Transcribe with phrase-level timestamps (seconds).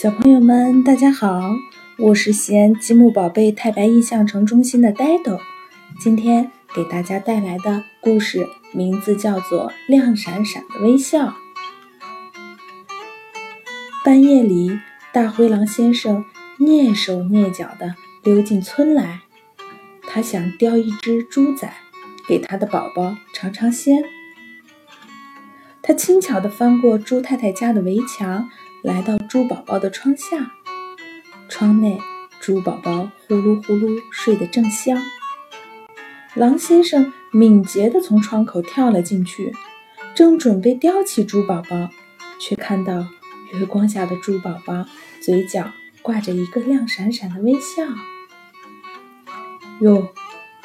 [0.00, 1.56] 小朋友们，大家好！
[1.98, 5.40] 我是西安积木宝贝太白印象城中心的呆豆，
[5.98, 11.26] 今天给大家带来的故事名字叫做《亮闪闪的微笑》。
[14.04, 14.78] 半夜里，
[15.12, 16.24] 大灰狼先生
[16.60, 19.22] 蹑手蹑脚地溜进村来，
[20.02, 21.68] 他想叼一只猪仔
[22.28, 24.04] 给他的宝宝尝尝鲜。
[25.82, 28.48] 他轻巧地翻过猪太太家的围墙。
[28.82, 30.52] 来到猪宝宝的窗下，
[31.48, 31.98] 窗内
[32.40, 34.96] 猪宝宝呼噜呼噜睡得正香。
[36.34, 39.52] 狼先生敏捷地从窗口跳了进去，
[40.14, 41.90] 正准备叼起猪宝宝，
[42.40, 43.04] 却看到
[43.52, 44.86] 月光下的猪宝宝
[45.20, 47.82] 嘴角挂着一个亮闪闪的微笑。
[49.80, 50.08] 哟，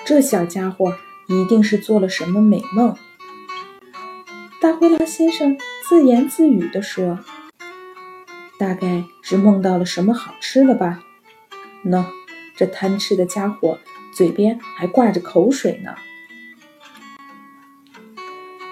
[0.05, 0.93] 这小家伙
[1.27, 2.95] 一定是做了什么美梦。
[4.61, 5.57] 大灰狼先生
[5.87, 7.17] 自言自语地说。
[8.63, 11.03] 大概是梦到了什么好吃的吧？
[11.83, 12.05] 喏，
[12.55, 13.77] 这贪吃的家伙
[14.15, 15.93] 嘴边还挂着口水呢。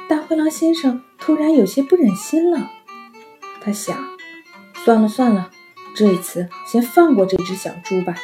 [0.07, 2.71] 大灰狼先生突然有些不忍心了，
[3.59, 3.97] 他想：
[4.85, 5.51] 算了算了，
[5.93, 8.15] 这一次先放过这只小猪吧，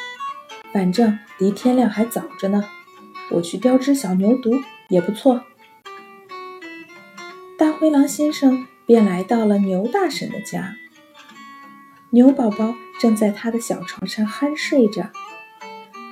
[0.72, 2.64] 反正离天亮还早着呢。
[3.30, 4.58] 我去叼只小牛犊
[4.88, 5.42] 也不错。
[7.58, 10.74] 大灰狼先生便来到了牛大婶的家。
[12.10, 15.10] 牛宝宝正在他的小床上酣睡着，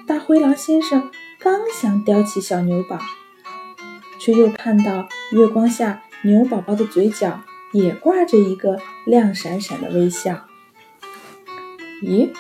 [0.07, 2.99] 大灰狼先生刚想叼起小牛宝，
[4.19, 7.41] 却又看到月光下牛宝宝的嘴角
[7.73, 10.45] 也挂着一个亮闪闪的微笑。
[12.03, 12.31] 咦，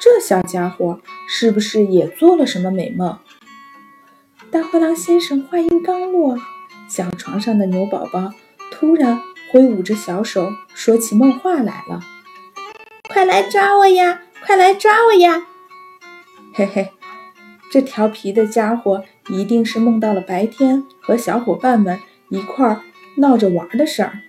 [0.00, 3.20] 这小家伙是不是也做了什么美梦？
[4.50, 6.36] 大灰狼先生话音刚落，
[6.88, 8.32] 小床上的牛宝宝
[8.72, 12.00] 突然挥舞着小手，说起梦话来了。
[13.20, 14.22] 快来抓我呀！
[14.46, 15.46] 快来抓我呀！
[16.54, 16.90] 嘿嘿，
[17.70, 22.80] 这调皮的家伙一定是梦到了白天和小伙伴们一块儿
[23.18, 24.20] 闹着玩的事儿。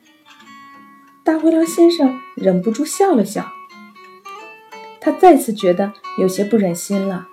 [1.24, 3.50] 大灰狼先生忍不住笑了笑，
[5.00, 7.30] 他再次觉得有些不忍心了。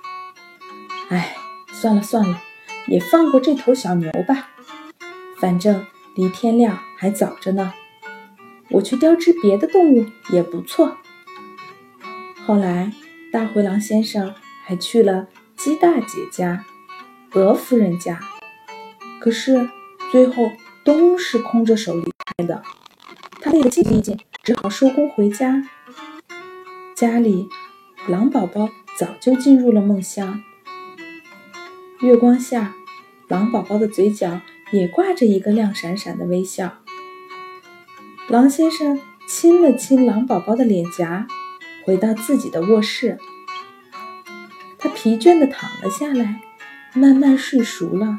[1.08, 1.36] 哎，
[1.72, 2.40] 算了算了，
[2.86, 4.50] 也放过这头小牛吧，
[5.40, 7.74] 反正离天亮还早着呢。
[8.70, 10.96] 我去叼只别的动物也不错。
[12.48, 12.90] 后来，
[13.30, 16.64] 大灰狼先生还去了鸡大姐家、
[17.34, 18.18] 鹅夫人家，
[19.20, 19.68] 可是
[20.10, 20.50] 最后
[20.82, 22.62] 都是空着手离开的。
[23.42, 25.62] 他累得精疲力尽，只好收工回家。
[26.96, 27.50] 家里，
[28.06, 30.40] 狼宝宝早就进入了梦乡。
[32.00, 32.74] 月光下，
[33.28, 34.40] 狼宝宝的嘴角
[34.72, 36.78] 也挂着一个亮闪闪的微笑。
[38.28, 38.98] 狼先生
[39.28, 41.26] 亲了亲狼宝宝的脸颊。
[41.88, 43.16] 回到自己的卧室，
[44.78, 46.42] 他疲倦地躺了下来，
[46.92, 48.18] 慢慢睡熟了。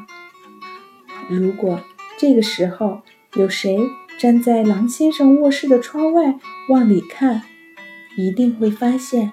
[1.28, 1.80] 如果
[2.18, 3.02] 这个时候
[3.34, 3.78] 有谁
[4.18, 6.36] 站在狼先生卧室的窗外
[6.68, 7.42] 往里看，
[8.16, 9.30] 一定会发现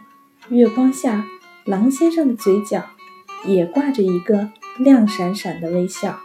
[0.49, 1.25] 月光下
[1.65, 2.91] 狼先生的嘴角
[3.43, 6.19] 也挂着一个亮闪闪的微笑。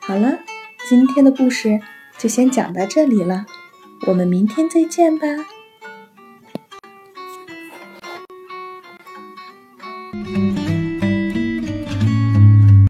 [0.00, 0.40] 好了，
[0.86, 1.80] 今天的故事
[2.18, 3.46] 就先讲到这里了，
[4.06, 5.26] 我们明天再见吧。